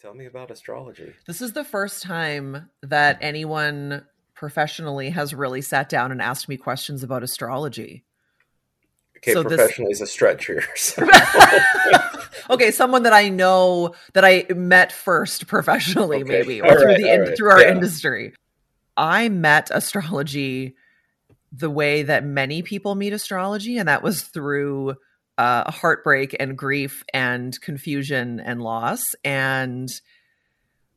[0.00, 1.12] Tell me about astrology.
[1.26, 6.56] This is the first time that anyone professionally has really sat down and asked me
[6.56, 8.04] questions about astrology.
[9.16, 10.62] Okay, So this- professionally is a stretch here.
[10.76, 11.04] so-
[12.50, 16.86] okay, someone that I know that I met first professionally, Okay, maybe, all or through
[16.86, 17.72] right, the in, right, through our yeah.
[17.72, 18.34] industry.
[18.96, 20.76] I met astrology
[21.50, 24.94] the way that many people meet astrology, and that was through
[25.38, 29.14] uh, heartbreak and grief and confusion and loss.
[29.24, 29.88] And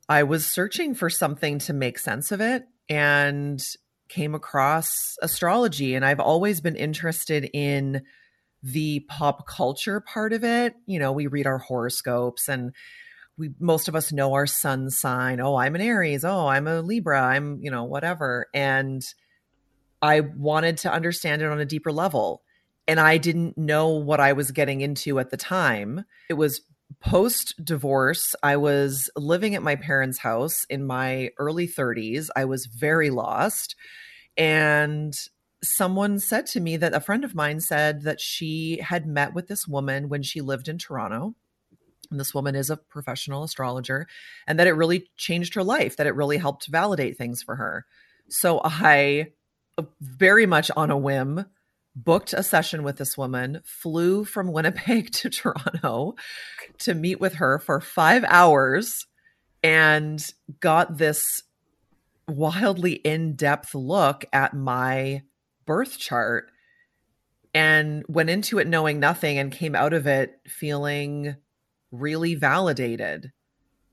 [0.08, 3.62] I was searching for something to make sense of it, and
[4.08, 5.94] came across astrology.
[5.94, 8.02] And I've always been interested in
[8.62, 10.74] the pop culture part of it.
[10.86, 12.72] You know, we read our horoscopes and
[13.38, 15.40] we most of us know our sun sign.
[15.40, 16.24] Oh, I'm an Aries.
[16.24, 17.22] Oh, I'm a Libra.
[17.22, 18.48] I'm, you know, whatever.
[18.52, 19.02] And
[20.02, 22.42] I wanted to understand it on a deeper level.
[22.88, 26.04] And I didn't know what I was getting into at the time.
[26.28, 26.60] It was
[27.00, 28.34] post divorce.
[28.42, 32.28] I was living at my parents' house in my early 30s.
[32.36, 33.76] I was very lost.
[34.36, 35.14] And
[35.62, 39.46] someone said to me that a friend of mine said that she had met with
[39.46, 41.34] this woman when she lived in Toronto.
[42.10, 44.06] And this woman is a professional astrologer,
[44.46, 47.86] and that it really changed her life, that it really helped validate things for her.
[48.28, 49.28] So I,
[50.00, 51.46] very much on a whim,
[51.94, 56.14] booked a session with this woman, flew from Winnipeg to Toronto
[56.78, 59.06] to meet with her for five hours,
[59.62, 60.24] and
[60.60, 61.42] got this
[62.28, 65.22] wildly in depth look at my
[65.66, 66.50] birth chart
[67.54, 71.36] and went into it knowing nothing and came out of it feeling
[71.90, 73.32] really validated.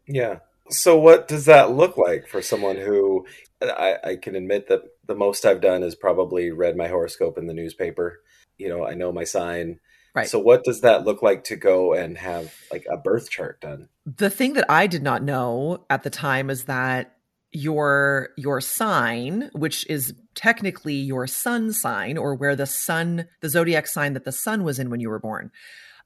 [0.07, 0.39] Yeah.
[0.69, 3.25] So, what does that look like for someone who
[3.61, 7.47] I, I can admit that the most I've done is probably read my horoscope in
[7.47, 8.21] the newspaper.
[8.57, 9.79] You know, I know my sign.
[10.15, 10.29] Right.
[10.29, 13.89] So, what does that look like to go and have like a birth chart done?
[14.05, 17.15] The thing that I did not know at the time is that
[17.51, 23.87] your your sign, which is technically your sun sign or where the sun, the zodiac
[23.87, 25.51] sign that the sun was in when you were born.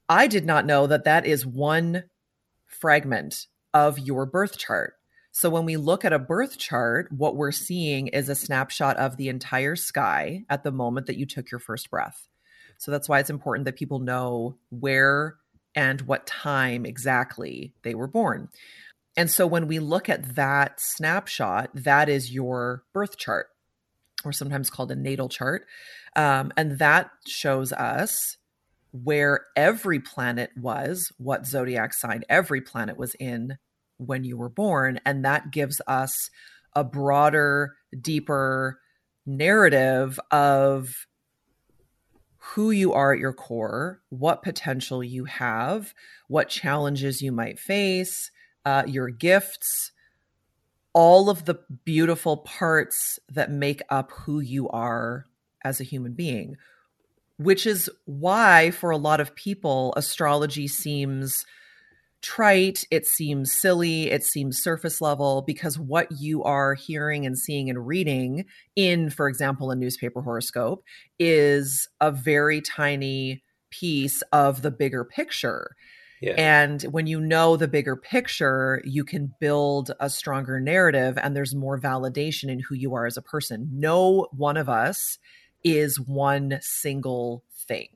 [0.08, 2.04] I did not know that that is one
[2.66, 4.94] fragment of your birth chart.
[5.36, 9.16] So when we look at a birth chart, what we're seeing is a snapshot of
[9.16, 12.28] the entire sky at the moment that you took your first breath.
[12.78, 15.34] So that's why it's important that people know where
[15.74, 18.48] and what time exactly they were born.
[19.16, 23.48] And so when we look at that snapshot, that is your birth chart,
[24.24, 25.66] or sometimes called a natal chart.
[26.14, 28.36] Um, and that shows us
[28.92, 33.58] where every planet was, what zodiac sign every planet was in
[34.06, 35.00] when you were born.
[35.04, 36.30] And that gives us
[36.74, 38.80] a broader, deeper
[39.26, 41.06] narrative of
[42.36, 45.94] who you are at your core, what potential you have,
[46.28, 48.30] what challenges you might face,
[48.66, 49.92] uh, your gifts,
[50.92, 55.26] all of the beautiful parts that make up who you are
[55.64, 56.56] as a human being,
[57.38, 61.46] which is why, for a lot of people, astrology seems
[62.24, 67.68] trite, it seems silly, it seems surface level, because what you are hearing and seeing
[67.68, 70.82] and reading in, for example, a newspaper horoscope
[71.18, 75.76] is a very tiny piece of the bigger picture.
[76.22, 76.34] Yeah.
[76.38, 81.54] And when you know the bigger picture, you can build a stronger narrative and there's
[81.54, 83.68] more validation in who you are as a person.
[83.70, 85.18] No one of us
[85.62, 87.88] is one single thing.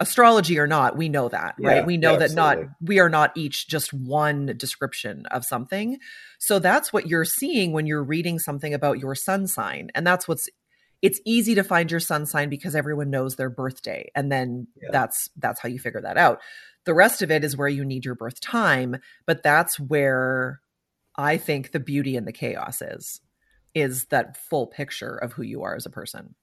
[0.00, 1.86] Astrology or not, we know that, Yeah, right?
[1.86, 5.98] We know yeah, that not we are not each just one description of something.
[6.38, 9.90] So that's what you're seeing when you're reading something about your sun sign.
[9.94, 10.48] And that's what's
[11.02, 14.88] it's easy to find your sun sign because everyone knows their birthday and then Yeah.
[14.92, 16.40] that's that's how you figure that out
[16.84, 18.96] the rest of it is where you need your birth time
[19.26, 20.60] but that's where
[21.16, 23.20] i think the beauty and the chaos is
[23.74, 26.34] is that full picture of who you are as a person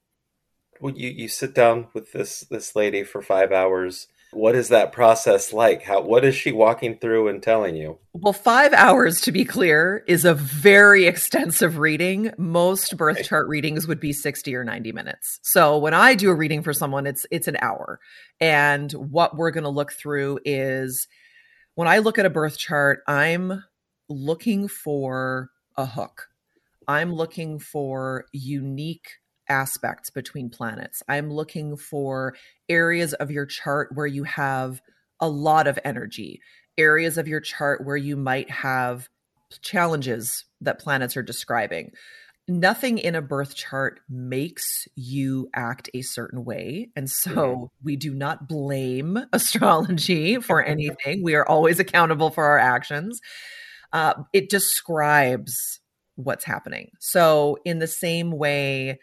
[0.80, 4.08] Well, you, you sit down with this this lady for five hours.
[4.30, 5.82] What is that process like?
[5.82, 7.98] How what is she walking through and telling you?
[8.20, 13.86] well 5 hours to be clear is a very extensive reading most birth chart readings
[13.86, 17.26] would be 60 or 90 minutes so when i do a reading for someone it's
[17.30, 18.00] it's an hour
[18.40, 21.06] and what we're going to look through is
[21.78, 23.62] when I look at a birth chart, I'm
[24.08, 26.26] looking for a hook.
[26.88, 29.18] I'm looking for unique
[29.48, 31.02] aspects between planets.
[31.08, 32.34] I'm looking for
[32.68, 34.80] areas of your chart where you have
[35.20, 36.40] a lot of energy,
[36.76, 39.08] areas of your chart where you might have
[39.62, 41.92] challenges that planets are describing.
[42.48, 46.88] nothing in a birth chart makes you act a certain way.
[46.96, 51.22] And so we do not blame astrology for anything.
[51.22, 53.20] we are always accountable for our actions.
[53.92, 55.80] Uh, it describes
[56.16, 56.90] what's happening.
[56.98, 58.98] So, in the same way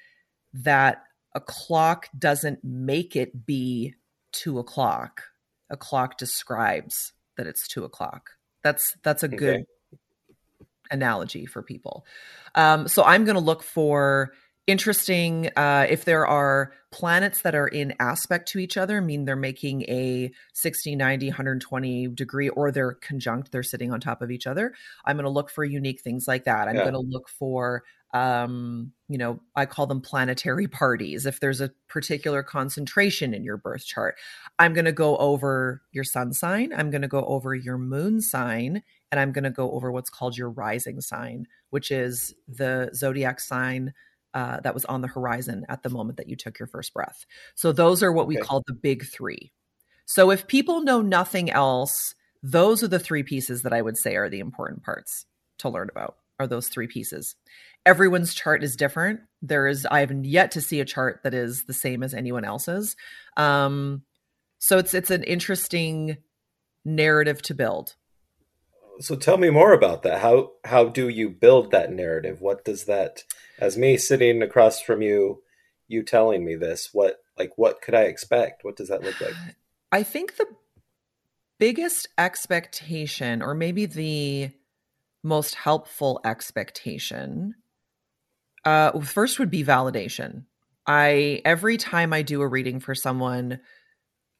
[0.63, 1.03] that
[1.33, 3.95] a clock doesn't make it be
[4.31, 5.23] two o'clock,
[5.69, 8.31] a clock describes that it's two o'clock.
[8.63, 9.65] That's that's a good
[10.89, 12.05] analogy for people.
[12.55, 14.31] Um, so I'm going to look for
[14.67, 19.35] interesting uh, if there are planets that are in aspect to each other mean they're
[19.35, 24.47] making a 60 90 120 degree or they're conjunct they're sitting on top of each
[24.47, 24.73] other
[25.03, 26.83] i'm going to look for unique things like that i'm yeah.
[26.83, 27.83] going to look for
[28.15, 33.57] um, you know i call them planetary parties if there's a particular concentration in your
[33.57, 34.15] birth chart
[34.57, 38.21] i'm going to go over your sun sign i'm going to go over your moon
[38.21, 38.81] sign
[39.11, 43.39] and i'm going to go over what's called your rising sign which is the zodiac
[43.39, 43.93] sign
[44.33, 47.25] uh, that was on the horizon at the moment that you took your first breath.
[47.55, 49.53] So those are what we call the big three.
[50.05, 54.17] So if people know nothing else, those are the three pieces that I would say
[54.17, 55.25] are the important parts
[55.59, 56.17] to learn about.
[56.37, 57.35] Are those three pieces?
[57.85, 59.21] Everyone's chart is different.
[59.41, 62.45] There is I haven't yet to see a chart that is the same as anyone
[62.45, 62.95] else's.
[63.37, 64.03] Um,
[64.59, 66.17] so it's it's an interesting
[66.83, 67.95] narrative to build.
[68.99, 70.21] So tell me more about that.
[70.21, 72.41] How how do you build that narrative?
[72.41, 73.23] What does that
[73.59, 75.43] as me sitting across from you,
[75.87, 78.63] you telling me this, what like what could I expect?
[78.63, 79.33] What does that look like?
[79.91, 80.47] I think the
[81.59, 84.51] biggest expectation, or maybe the
[85.23, 87.55] most helpful expectation,
[88.65, 90.45] uh, first would be validation.
[90.87, 93.59] I every time I do a reading for someone,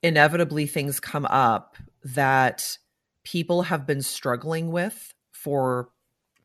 [0.03, 2.77] inevitably things come up that
[3.23, 5.89] people have been struggling with for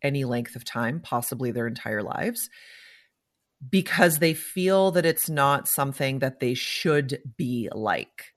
[0.02, 2.48] any length of time, possibly their entire lives,
[3.68, 8.32] because they feel that it's not something that they should be like.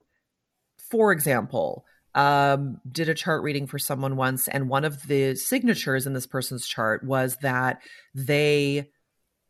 [0.92, 1.86] For example,
[2.16, 6.28] um, did a chart reading for someone once, and one of the signatures in this
[6.28, 7.82] person's chart was that
[8.14, 8.90] they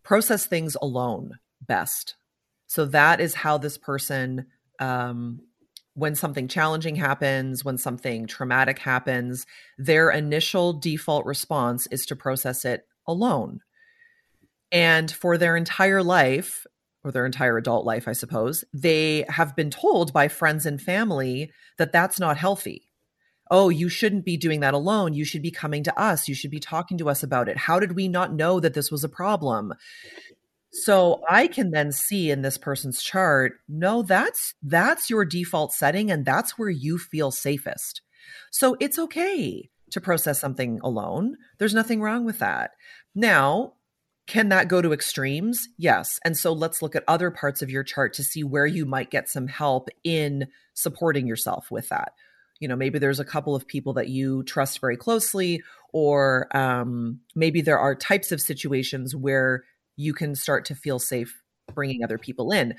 [0.03, 2.15] process things alone best.
[2.67, 4.47] So that is how this person
[4.79, 5.39] um,
[5.95, 9.45] when something challenging happens, when something traumatic happens,
[9.77, 13.59] their initial default response is to process it alone.
[14.71, 16.65] And for their entire life,
[17.03, 21.51] or their entire adult life, I suppose, they have been told by friends and family
[21.77, 22.89] that that's not healthy.
[23.55, 25.13] Oh, you shouldn't be doing that alone.
[25.13, 26.27] You should be coming to us.
[26.27, 27.55] You should be talking to us about it.
[27.55, 29.75] How did we not know that this was a problem?
[30.71, 36.09] So I can then see in this person's chart, no, that's that's your default setting
[36.09, 38.01] and that's where you feel safest.
[38.49, 41.37] So it's okay to process something alone.
[41.59, 42.71] There's nothing wrong with that.
[43.13, 43.73] Now,
[44.25, 45.67] can that go to extremes?
[45.77, 46.17] Yes.
[46.25, 49.11] And so let's look at other parts of your chart to see where you might
[49.11, 52.13] get some help in supporting yourself with that.
[52.63, 55.61] You know, maybe there's a couple of people that you trust very closely,
[55.91, 59.65] or um, maybe there are types of situations where
[59.97, 61.43] you can start to feel safe
[61.73, 62.75] bringing other people in.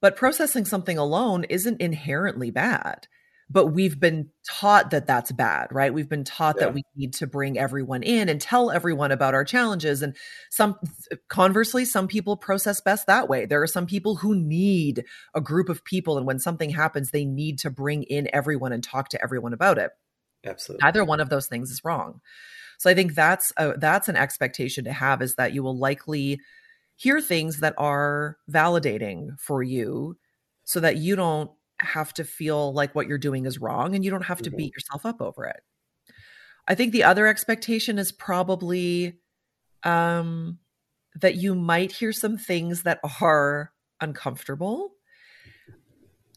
[0.00, 3.08] But processing something alone isn't inherently bad.
[3.50, 5.92] But we've been taught that that's bad, right?
[5.92, 6.66] We've been taught yeah.
[6.66, 10.02] that we need to bring everyone in and tell everyone about our challenges.
[10.02, 10.16] And
[10.50, 10.76] some,
[11.28, 13.44] conversely, some people process best that way.
[13.44, 15.04] There are some people who need
[15.34, 16.16] a group of people.
[16.16, 19.78] And when something happens, they need to bring in everyone and talk to everyone about
[19.78, 19.90] it.
[20.44, 20.84] Absolutely.
[20.84, 22.20] Neither one of those things is wrong.
[22.78, 26.40] So I think that's a, that's an expectation to have is that you will likely
[26.96, 30.16] hear things that are validating for you
[30.64, 31.50] so that you don't
[31.80, 34.58] have to feel like what you're doing is wrong and you don't have to mm-hmm.
[34.58, 35.60] beat yourself up over it.
[36.66, 39.18] I think the other expectation is probably
[39.82, 40.58] um,
[41.20, 44.92] that you might hear some things that are uncomfortable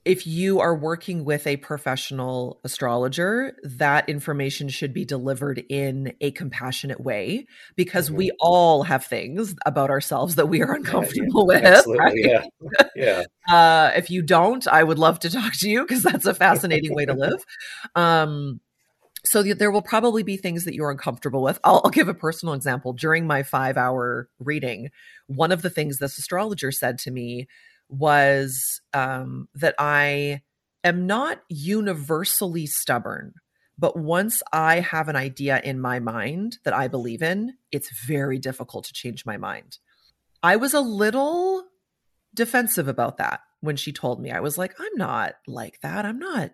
[0.08, 6.32] if you are working with a professional astrologer, that information should be delivered in a
[6.32, 7.46] compassionate way
[7.76, 8.18] because mm-hmm.
[8.18, 11.86] we all have things about ourselves that we are uncomfortable yeah, with.
[11.88, 12.14] Right?
[12.16, 12.44] Yeah.
[12.96, 13.24] Yeah.
[13.48, 16.94] Uh, if you don't, I would love to talk to you because that's a fascinating
[16.94, 17.46] way to live.
[17.96, 18.60] Um,
[19.24, 21.58] so there will probably be things that you're uncomfortable with.
[21.64, 22.92] I'll, I'll, give a personal example.
[22.92, 24.90] During my five hour reading,
[25.28, 27.48] one of the things this astrologer said to me
[27.90, 30.42] was um, that I
[30.84, 33.34] am not universally stubborn,
[33.78, 38.40] but once I have an idea in my mind that I believe in, it's very
[38.40, 39.78] difficult to change my mind.
[40.42, 41.64] I was a little
[42.34, 44.32] defensive about that when she told me.
[44.32, 46.06] I was like, I'm not like that.
[46.06, 46.52] I'm not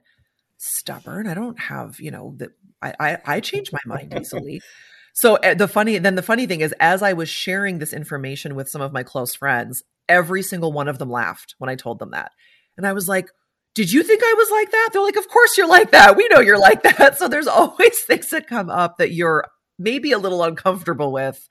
[0.57, 1.27] stubborn.
[1.27, 4.61] I don't have, you know, that I, I, I change my mind easily.
[5.13, 8.55] So uh, the funny then the funny thing is as I was sharing this information
[8.55, 11.99] with some of my close friends, every single one of them laughed when I told
[11.99, 12.31] them that.
[12.77, 13.29] And I was like,
[13.75, 16.17] "Did you think I was like that?" They're like, "Of course you're like that.
[16.17, 19.45] We know you're like that." So there's always things that come up that you're
[19.77, 21.47] maybe a little uncomfortable with.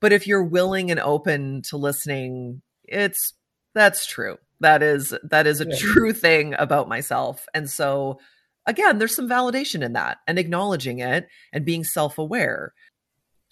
[0.00, 3.34] But if you're willing and open to listening, it's
[3.74, 4.38] that's true.
[4.60, 5.76] That is that is a yeah.
[5.76, 7.46] true thing about myself.
[7.54, 8.20] And so
[8.66, 12.72] again, there's some validation in that and acknowledging it and being self-aware.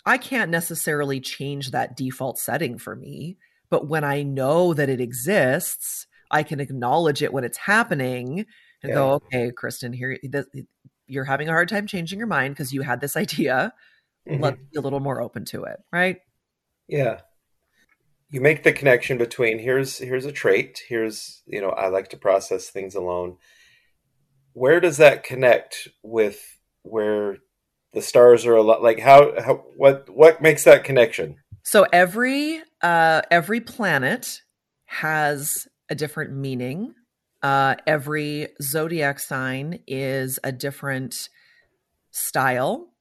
[0.04, 3.36] I can't necessarily change that default setting for me,
[3.70, 8.46] but when I know that it exists, I can acknowledge it when it's happening
[8.82, 8.94] and yeah.
[8.94, 10.46] go, okay, Kristin, here this,
[11.06, 13.72] you're having a hard time changing your mind because you had this idea.
[14.28, 14.42] Mm-hmm.
[14.42, 16.18] Let's be a little more open to it, right?
[16.88, 17.20] Yeah.
[18.30, 22.16] You make the connection between here's here's a trait, here's, you know, I like to
[22.16, 23.36] process things alone.
[24.54, 26.40] Where does that connect with
[26.82, 27.38] where
[27.92, 31.36] the stars are a lot like how, how what what makes that connection?
[31.62, 34.42] So every uh every planet
[34.86, 36.94] has a different meaning.
[37.42, 41.28] Uh every zodiac sign is a different
[42.10, 42.92] style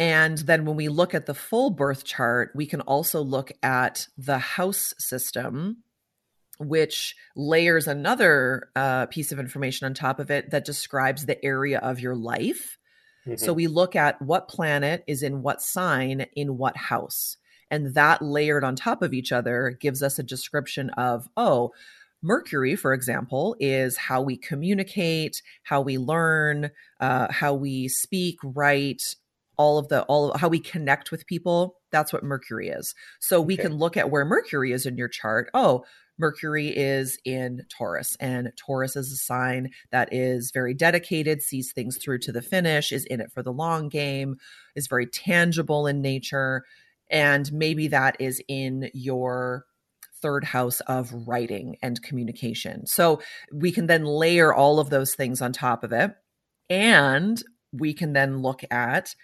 [0.00, 4.08] and then when we look at the full birth chart, we can also look at
[4.16, 5.84] the house system,
[6.60, 11.78] which layers another uh, piece of information on top of it that describes the area
[11.78, 12.78] of your life.
[13.26, 13.36] Mm-hmm.
[13.36, 17.36] So we look at what planet is in what sign in what house.
[17.70, 21.72] And that layered on top of each other gives us a description of, oh,
[22.22, 29.02] Mercury, for example, is how we communicate, how we learn, uh, how we speak, write,
[29.60, 33.42] all of the all of how we connect with people that's what mercury is so
[33.42, 33.64] we okay.
[33.64, 35.84] can look at where mercury is in your chart oh
[36.20, 41.96] mercury is in taurus and taurus is a sign that is very dedicated sees things
[41.96, 44.36] through to the finish is in it for the long game
[44.76, 46.64] is very tangible in nature
[47.10, 49.64] and maybe that is in your
[50.22, 53.20] third house of writing and communication so
[53.52, 56.14] we can then layer all of those things on top of it
[56.68, 59.14] and we can then look at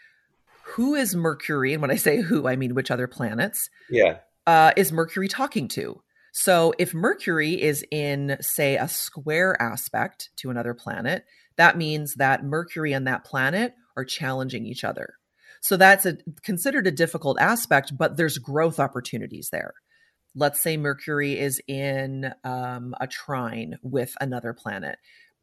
[0.66, 1.72] who is Mercury?
[1.72, 3.70] And when I say who, I mean which other planets?
[3.88, 4.18] Yeah.
[4.46, 6.02] Uh, is Mercury talking to?
[6.38, 11.24] So if Mercury is in, say, a square aspect to another planet,
[11.56, 15.14] that means that Mercury and that planet are challenging each other.
[15.62, 19.72] So that's a, considered a difficult aspect, but there's growth opportunities there.
[20.34, 24.98] Let's say Mercury is in um, a trine with another planet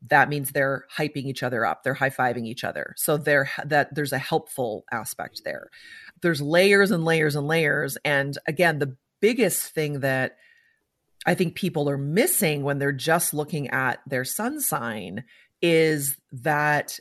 [0.09, 4.11] that means they're hyping each other up they're high-fiving each other so there that there's
[4.11, 5.69] a helpful aspect there
[6.21, 10.35] there's layers and layers and layers and again the biggest thing that
[11.25, 15.23] i think people are missing when they're just looking at their sun sign
[15.61, 16.99] is that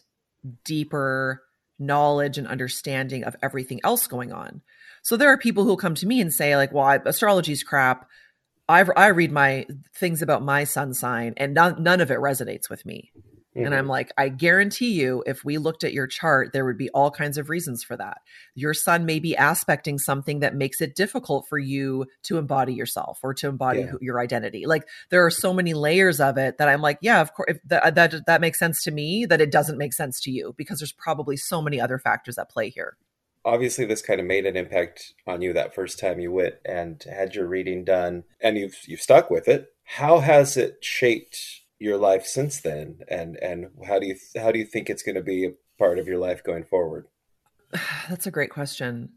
[0.64, 1.43] deeper
[1.79, 4.62] knowledge and understanding of everything else going on
[5.02, 8.09] so there are people who come to me and say like well astrology's crap
[8.69, 12.71] I, I read my things about my sun sign and none, none of it resonates
[12.71, 13.12] with me.
[13.56, 13.66] Mm-hmm.
[13.66, 13.90] And I'm mm-hmm.
[13.90, 17.37] like, I guarantee you, if we looked at your chart, there would be all kinds
[17.37, 18.18] of reasons for that.
[18.54, 23.18] Your sun may be aspecting something that makes it difficult for you to embody yourself
[23.23, 23.92] or to embody yeah.
[24.00, 24.64] your identity.
[24.66, 27.94] Like there are so many layers of it that I'm like, yeah, of course, that,
[27.94, 29.26] that that makes sense to me.
[29.26, 32.50] That it doesn't make sense to you because there's probably so many other factors at
[32.50, 32.97] play here
[33.44, 37.02] obviously this kind of made an impact on you that first time you went and
[37.04, 41.98] had your reading done and you've you've stuck with it how has it shaped your
[41.98, 45.22] life since then and and how do you how do you think it's going to
[45.22, 47.06] be a part of your life going forward
[48.08, 49.10] that's a great question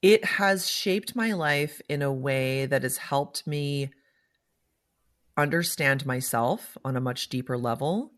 [0.00, 3.90] it has shaped my life in a way that has helped me
[5.36, 8.12] understand myself on a much deeper level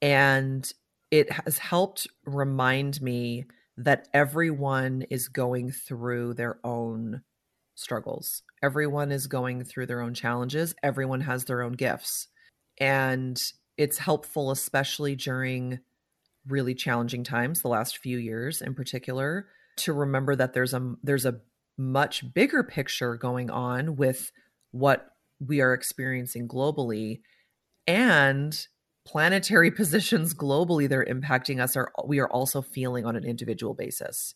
[0.00, 0.72] and
[1.10, 3.46] it has helped remind me
[3.76, 7.22] that everyone is going through their own
[7.74, 8.42] struggles.
[8.62, 10.74] Everyone is going through their own challenges.
[10.82, 12.28] Everyone has their own gifts.
[12.80, 13.40] And
[13.76, 15.80] it's helpful, especially during
[16.48, 19.46] really challenging times, the last few years in particular,
[19.76, 21.40] to remember that there's a there's a
[21.76, 24.32] much bigger picture going on with
[24.70, 25.06] what
[25.38, 27.20] we are experiencing globally
[27.86, 28.66] and
[29.06, 33.74] planetary positions globally that are impacting us are we are also feeling on an individual
[33.74, 34.34] basis.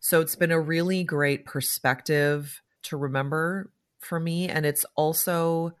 [0.00, 3.70] So it's been a really great perspective to remember
[4.00, 5.74] for me and it's also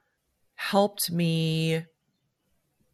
[0.60, 1.82] helped me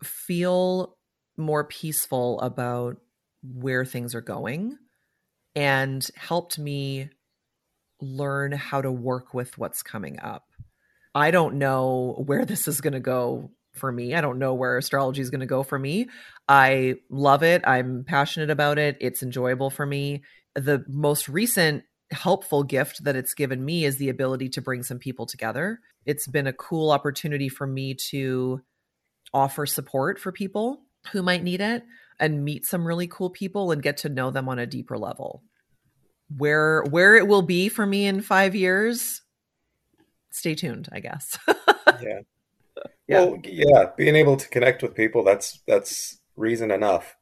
[0.01, 0.97] feel
[1.37, 2.97] more peaceful about
[3.43, 4.79] where things are going
[5.57, 7.11] and helped me
[8.01, 10.45] learn how to work with what's coming up.
[11.13, 14.15] I don't know where this is going to go for me.
[14.15, 16.09] I don't know where astrology is going to go for me.
[16.49, 17.67] I love it.
[17.67, 18.97] I'm passionate about it.
[19.01, 20.23] It's enjoyable for me.
[20.55, 24.99] The most recent helpful gift that it's given me is the ability to bring some
[24.99, 25.81] people together.
[26.05, 28.63] It's been a cool opportunity for me to
[29.35, 30.83] offer support for people
[31.13, 31.85] who might need it
[32.19, 35.43] and meet some really cool people and get to know them on a deeper level.
[36.37, 39.23] Where where it will be for me in 5 years,
[40.31, 41.39] stay tuned, I guess.
[41.49, 42.21] yeah.
[43.07, 43.25] Yeah.
[43.25, 47.17] Well, yeah, being able to connect with people that's that's reason enough.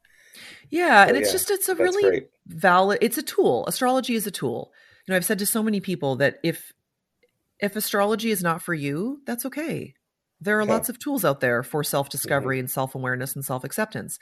[0.69, 2.29] Yeah, so, and it's yeah, just it's a really great.
[2.47, 3.65] Valid it's a tool.
[3.67, 4.71] Astrology is a tool.
[5.07, 6.73] You know, I've said to so many people that if
[7.59, 9.93] if astrology is not for you, that's okay.
[10.41, 10.73] There are yeah.
[10.73, 12.61] lots of tools out there for self-discovery mm-hmm.
[12.61, 14.19] and self-awareness and self-acceptance.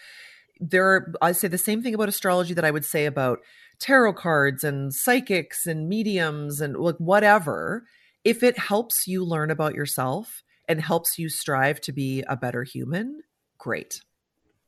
[0.59, 3.39] There are I say the same thing about astrology that I would say about
[3.79, 7.83] tarot cards and psychics and mediums and like whatever.
[8.23, 12.63] If it helps you learn about yourself and helps you strive to be a better
[12.63, 13.21] human,
[13.57, 13.99] great.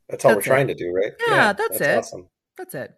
[0.08, 0.56] That's all that's we're it.
[0.56, 1.12] trying to do, right?
[1.26, 1.98] Yeah, yeah that's, that's, it.
[1.98, 2.28] Awesome.
[2.58, 2.94] That's it.